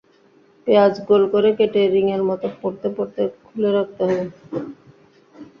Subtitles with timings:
[0.67, 4.25] পেঁয়াজ গোল করে কেটে রিঙের মতো পরতে পরতে খুলে রাখতে হবে।